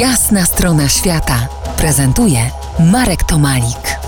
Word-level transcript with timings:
Jasna 0.00 0.44
strona 0.44 0.88
świata 0.88 1.48
prezentuje 1.78 2.38
Marek 2.92 3.22
Tomalik. 3.22 3.98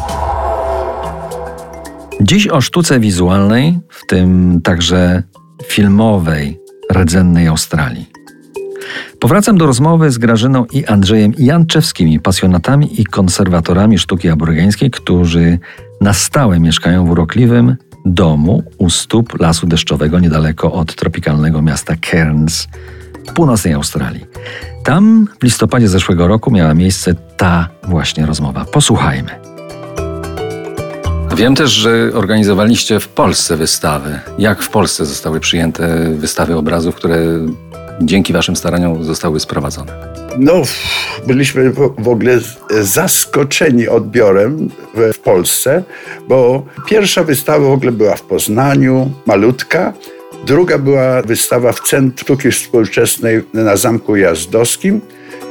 Dziś 2.21 2.49
o 2.49 2.61
sztuce 2.61 3.01
wizualnej, 3.01 3.81
w 3.89 4.07
tym 4.07 4.61
także 4.65 5.23
filmowej, 5.67 6.61
rdzennej 6.93 7.47
Australii. 7.47 8.11
Powracam 9.21 9.59
do 9.59 9.67
rozmowy 9.67 10.11
z 10.11 10.19
Grażyną 10.19 10.65
i 10.73 10.87
Andrzejem 10.87 11.33
Janczewskimi, 11.39 12.21
pasjonatami 12.21 13.01
i 13.01 13.05
konserwatorami 13.05 13.99
sztuki 13.99 14.29
aborygeńskiej, 14.29 14.91
którzy 14.91 15.59
na 16.01 16.13
stałe 16.13 16.61
mieszkają 16.61 17.07
w 17.07 17.11
urokliwym 17.11 17.77
domu 18.05 18.63
u 18.79 18.91
stóp 18.91 19.41
lasu 19.41 19.67
deszczowego 19.67 20.21
niedaleko 20.21 20.73
od 20.73 20.95
tropikalnego 20.95 21.63
miasta 21.63 21.95
Cairns 22.11 22.69
w 23.29 23.33
północnej 23.33 23.73
Australii. 23.75 24.27
Tam 24.89 25.29
w 25.41 25.45
listopadzie 25.45 25.89
zeszłego 25.89 26.27
roku 26.27 26.51
miała 26.51 26.75
miejsce 26.75 27.15
ta 27.37 27.69
właśnie 27.83 28.27
rozmowa. 28.27 28.65
Posłuchajmy. 28.65 29.31
Wiem 31.37 31.55
też, 31.55 31.71
że 31.71 32.11
organizowaliście 32.15 33.01
w 33.01 33.09
Polsce 33.09 33.57
wystawy. 33.57 34.21
Jak 34.39 34.63
w 34.63 34.69
Polsce 34.69 35.07
zostały 35.07 35.41
przyjęte 35.41 36.11
wystawy 36.11 36.57
obrazów, 36.57 36.95
które 36.95 37.19
dzięki 38.01 38.33
Waszym 38.33 38.57
staraniom 38.57 39.05
zostały 39.05 39.41
sprowadzone? 39.41 39.93
No, 40.39 40.53
byliśmy 41.27 41.71
w 41.99 42.09
ogóle 42.09 42.39
zaskoczeni 42.81 43.89
odbiorem 43.89 44.69
w 45.15 45.19
Polsce, 45.19 45.83
bo 46.29 46.67
pierwsza 46.87 47.25
wystawa 47.25 47.69
w 47.69 47.73
ogóle 47.73 47.93
była 47.93 48.17
w 48.17 48.23
Poznaniu, 48.23 49.11
malutka. 49.27 49.93
Druga 50.47 50.79
była 50.79 51.23
wystawa 51.23 51.73
w 51.73 51.81
Centrum 51.81 52.19
Sztuki 52.19 52.51
Współczesnej 52.51 53.43
na 53.55 53.77
Zamku 53.77 54.17
Jazdowskim, 54.17 55.01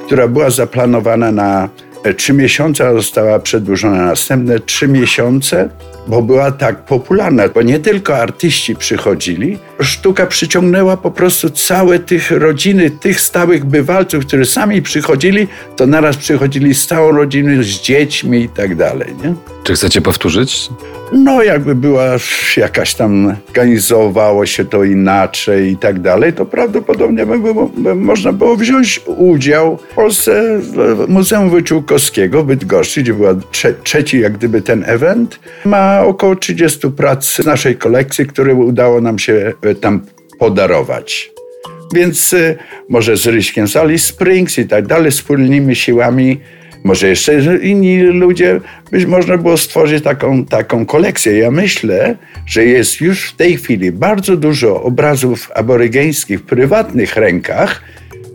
która 0.05 0.27
była 0.27 0.49
zaplanowana 0.49 1.31
na 1.31 1.69
trzy 2.17 2.33
miesiące, 2.33 2.87
a 2.87 2.93
została 2.93 3.39
przedłużona 3.39 3.97
na 3.97 4.05
następne 4.05 4.59
trzy 4.59 4.87
miesiące, 4.87 5.69
bo 6.07 6.21
była 6.21 6.51
tak 6.51 6.85
popularna, 6.85 7.49
bo 7.49 7.61
nie 7.61 7.79
tylko 7.79 8.17
artyści 8.17 8.75
przychodzili, 8.75 9.59
sztuka 9.81 10.25
przyciągnęła 10.25 10.97
po 10.97 11.11
prostu 11.11 11.49
całe 11.49 11.99
tych 11.99 12.31
rodziny, 12.31 12.91
tych 12.91 13.21
stałych 13.21 13.65
bywalców, 13.65 14.25
którzy 14.25 14.45
sami 14.45 14.81
przychodzili, 14.81 15.47
to 15.75 15.87
naraz 15.87 16.17
przychodzili 16.17 16.75
z 16.75 16.87
całą 16.87 17.11
rodziną, 17.11 17.63
z 17.63 17.67
dziećmi 17.67 18.41
i 18.41 18.49
tak 18.49 18.75
dalej. 18.75 19.13
Nie? 19.23 19.33
Czy 19.63 19.73
chcecie 19.73 20.01
powtórzyć? 20.01 20.69
No, 21.11 21.43
jakby 21.43 21.75
była 21.75 22.05
jakaś 22.57 22.95
tam, 22.95 23.35
organizowało 23.47 24.45
się 24.45 24.65
to 24.65 24.83
inaczej 24.83 25.71
i 25.71 25.77
tak 25.77 25.99
dalej, 25.99 26.33
to 26.33 26.45
prawdopodobnie 26.45 27.25
by, 27.25 27.39
by 27.77 27.95
można 27.95 28.33
było 28.33 28.55
wziąć 28.55 29.01
udział 29.05 29.77
w 29.77 29.95
Polsce 29.95 30.59
w 30.59 31.05
Muzeum 31.07 31.49
Wyczółkowskiego 31.49 32.43
w 32.43 32.45
Bydgoszczy, 32.45 33.01
gdzie 33.03 33.13
był 33.13 33.41
trze 33.51 33.73
trzeci 33.83 34.19
jak 34.19 34.37
gdyby 34.37 34.61
ten 34.61 34.83
event. 34.87 35.39
Ma 35.65 36.01
około 36.01 36.35
30 36.35 36.91
prac 36.91 37.25
z 37.25 37.45
naszej 37.45 37.75
kolekcji, 37.75 38.25
które 38.25 38.53
udało 38.53 39.01
nam 39.01 39.19
się 39.19 39.53
e, 39.61 39.75
tam 39.75 40.01
podarować. 40.39 41.31
Więc 41.93 42.33
e, 42.33 42.55
może 42.89 43.17
z 43.17 43.27
Ryśkiem 43.27 43.67
z 43.67 43.75
Alice 43.75 44.07
Springs 44.07 44.57
i 44.57 44.67
tak 44.67 44.87
dalej, 44.87 45.11
wspólnymi 45.11 45.75
siłami 45.75 46.39
może 46.83 47.07
jeszcze 47.07 47.57
inni 47.61 47.99
ludzie, 48.01 48.59
być 48.91 49.05
można 49.05 49.37
było 49.37 49.57
stworzyć 49.57 50.03
taką, 50.03 50.45
taką 50.45 50.85
kolekcję. 50.85 51.37
Ja 51.37 51.51
myślę, 51.51 52.15
że 52.45 52.65
jest 52.65 53.01
już 53.01 53.29
w 53.29 53.35
tej 53.35 53.57
chwili 53.57 53.91
bardzo 53.91 54.37
dużo 54.37 54.83
obrazów 54.83 55.51
aborygeńskich 55.55 56.39
w 56.39 56.43
prywatnych 56.43 57.15
rękach, 57.15 57.81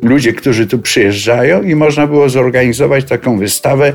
ludzie, 0.03 0.33
którzy 0.33 0.67
tu 0.67 0.79
przyjeżdżają 0.79 1.63
i 1.63 1.75
można 1.75 2.07
było 2.07 2.29
zorganizować 2.29 3.05
taką 3.05 3.39
wystawę 3.39 3.93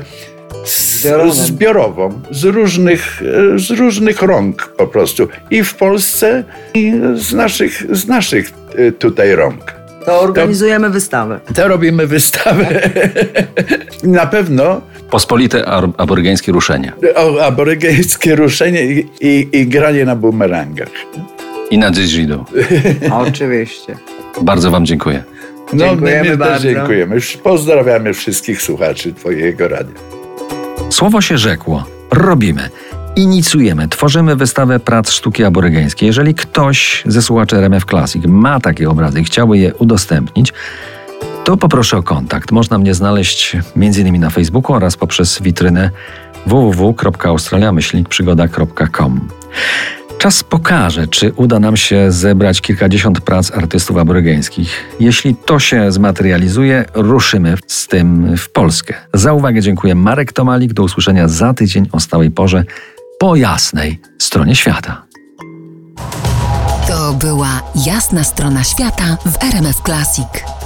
z, 0.64 1.06
zbiorową, 1.32 2.20
z 2.30 2.44
różnych, 2.44 3.22
z 3.56 3.70
różnych 3.70 4.22
rąk 4.22 4.74
po 4.78 4.86
prostu. 4.86 5.28
I 5.50 5.62
w 5.62 5.74
Polsce, 5.74 6.44
i 6.74 6.92
z 7.14 7.32
naszych, 7.32 7.96
z 7.96 8.06
naszych 8.06 8.52
e, 8.76 8.92
tutaj 8.92 9.34
rąk. 9.34 9.77
To 10.08 10.20
organizujemy 10.20 10.86
to, 10.86 10.92
wystawę. 10.92 11.40
To 11.54 11.68
robimy 11.68 12.06
wystawę. 12.06 12.66
Na 14.02 14.26
pewno. 14.26 14.80
Pospolite 15.10 15.64
aborygeńskie 15.96 16.52
ruszenie. 16.52 16.92
O, 17.14 17.44
aborygeńskie 17.44 18.36
ruszenie 18.36 18.84
i, 18.84 19.06
i, 19.20 19.48
i 19.52 19.66
granie 19.66 20.04
na 20.04 20.16
bumerangach. 20.16 20.88
I 21.70 21.78
na 21.78 21.90
didgeridoo. 21.90 22.44
Oczywiście. 23.28 23.96
Bardzo 24.42 24.70
Wam 24.70 24.86
dziękuję. 24.86 25.22
No, 25.72 25.84
dziękujemy 25.88 26.30
my 26.30 26.36
bardzo. 26.36 26.62
dziękujemy. 26.62 27.16
Pozdrawiamy 27.42 28.14
wszystkich 28.14 28.62
słuchaczy 28.62 29.14
Twojego 29.14 29.68
radia. 29.68 29.94
Słowo 30.90 31.20
się 31.20 31.38
rzekło. 31.38 31.84
Robimy 32.12 32.70
inicjujemy, 33.18 33.88
tworzymy 33.88 34.36
wystawę 34.36 34.80
prac 34.80 35.10
sztuki 35.10 35.44
aborygeńskiej. 35.44 36.06
Jeżeli 36.06 36.34
ktoś 36.34 37.02
ze 37.06 37.22
słuchaczy 37.22 37.56
RMF 37.56 37.84
Classic 37.84 38.24
ma 38.26 38.60
takie 38.60 38.90
obrazy 38.90 39.20
i 39.20 39.24
chciałby 39.24 39.58
je 39.58 39.74
udostępnić, 39.74 40.52
to 41.44 41.56
poproszę 41.56 41.96
o 41.96 42.02
kontakt. 42.02 42.52
Można 42.52 42.78
mnie 42.78 42.94
znaleźć 42.94 43.56
m.in. 43.76 44.20
na 44.20 44.30
Facebooku 44.30 44.76
oraz 44.76 44.96
poprzez 44.96 45.42
witrynę 45.42 45.90
www.australiamyślnikprzygoda.com. 46.46 49.28
Czas 50.18 50.44
pokaże, 50.44 51.06
czy 51.06 51.32
uda 51.32 51.60
nam 51.60 51.76
się 51.76 52.12
zebrać 52.12 52.60
kilkadziesiąt 52.60 53.20
prac 53.20 53.50
artystów 53.50 53.96
aborygeńskich. 53.96 54.70
Jeśli 55.00 55.34
to 55.34 55.58
się 55.58 55.92
zmaterializuje, 55.92 56.84
ruszymy 56.94 57.54
z 57.66 57.86
tym 57.86 58.36
w 58.36 58.50
Polskę. 58.50 58.94
Za 59.14 59.32
uwagę 59.32 59.60
dziękuję 59.60 59.94
Marek 59.94 60.32
Tomalik. 60.32 60.72
Do 60.72 60.82
usłyszenia 60.82 61.28
za 61.28 61.54
tydzień 61.54 61.88
o 61.92 62.00
stałej 62.00 62.30
porze 62.30 62.64
po 63.18 63.36
jasnej 63.36 64.00
stronie 64.18 64.54
świata. 64.54 65.06
To 66.88 67.12
była 67.12 67.62
jasna 67.74 68.24
strona 68.24 68.64
świata 68.64 69.16
w 69.26 69.42
RMF 69.42 69.76
Classic. 69.82 70.57